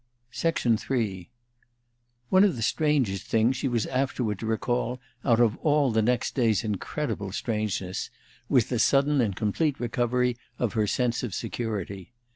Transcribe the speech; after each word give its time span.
III 0.43 1.29
One 2.29 2.43
of 2.43 2.55
the 2.55 2.63
strangest 2.63 3.27
things 3.27 3.55
she 3.55 3.67
was 3.67 3.85
afterward 3.85 4.39
to 4.39 4.47
recall 4.47 4.99
out 5.23 5.39
of 5.39 5.57
all 5.57 5.91
the 5.91 6.01
next 6.01 6.33
day's 6.33 6.63
incredible 6.63 7.31
strangeness 7.31 8.09
was 8.49 8.65
the 8.65 8.79
sudden 8.79 9.21
and 9.21 9.35
complete 9.35 9.79
recovery 9.79 10.37
of 10.57 10.73
her 10.73 10.87
sense 10.87 11.21
of 11.21 11.35
security. 11.35 12.13